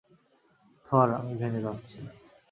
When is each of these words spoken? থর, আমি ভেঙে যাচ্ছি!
থর, 0.85 1.07
আমি 1.19 1.33
ভেঙে 1.39 1.61
যাচ্ছি! 1.65 1.97